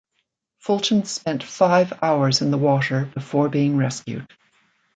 Fulton 0.57 1.05
spent 1.05 1.43
five 1.43 1.93
hours 2.01 2.41
in 2.41 2.49
the 2.49 2.57
water 2.57 3.05
before 3.05 3.49
being 3.49 3.77
rescued. 3.77 4.27